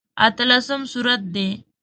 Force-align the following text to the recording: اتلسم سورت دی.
اتلسم 0.27 0.81
سورت 0.91 1.21
دی. 1.33 1.47